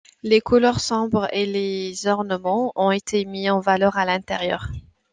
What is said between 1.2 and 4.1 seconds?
et les ornements ont été mis en valeur à